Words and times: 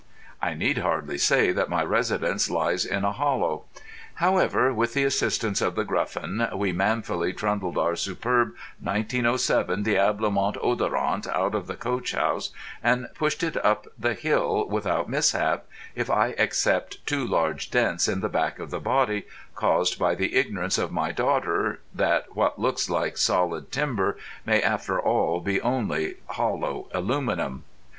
I 0.41 0.55
need 0.55 0.79
hardly 0.79 1.19
say 1.19 1.51
that 1.51 1.69
my 1.69 1.83
residence 1.83 2.49
lies 2.49 2.85
in 2.87 3.05
a 3.05 3.11
hollow. 3.11 3.65
However, 4.15 4.73
with 4.73 4.95
the 4.95 5.03
assistance 5.03 5.61
of 5.61 5.75
The 5.75 5.83
Gruffin, 5.85 6.49
we 6.55 6.71
manfully 6.71 7.33
trundled 7.33 7.77
our 7.77 7.95
superb 7.95 8.55
1907 8.81 9.83
Diablement 9.83 10.57
Odorant 10.59 11.27
out 11.27 11.53
of 11.53 11.67
the 11.67 11.75
coach 11.75 12.13
house, 12.13 12.49
and 12.81 13.09
pushed 13.13 13.43
it 13.43 13.63
up 13.63 13.85
the 13.95 14.15
hill 14.15 14.67
without 14.67 15.07
mishap, 15.07 15.65
if 15.93 16.09
I 16.09 16.29
except 16.35 17.05
two 17.05 17.23
large 17.23 17.69
dents 17.69 18.07
in 18.07 18.21
the 18.21 18.27
back 18.27 18.57
of 18.57 18.71
the 18.71 18.79
body, 18.79 19.27
caused 19.53 19.99
by 19.99 20.15
the 20.15 20.33
ignorance 20.33 20.79
of 20.79 20.91
my 20.91 21.11
daughter 21.11 21.79
that 21.93 22.35
what 22.35 22.57
looks 22.57 22.89
like 22.89 23.17
solid 23.17 23.71
timber 23.71 24.17
may 24.47 24.63
after 24.63 24.99
all 24.99 25.41
be 25.41 25.61
only 25.61 26.15
hollow 26.25 26.87
aluminium. 26.91 27.65